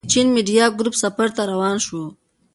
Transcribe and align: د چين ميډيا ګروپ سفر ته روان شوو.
د 0.05 0.07
چين 0.13 0.27
ميډيا 0.35 0.65
ګروپ 0.77 0.95
سفر 1.03 1.27
ته 1.35 1.41
روان 1.51 1.77
شوو. 1.85 2.05